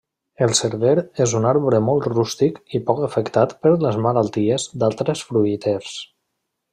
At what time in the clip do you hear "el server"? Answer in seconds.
0.43-0.93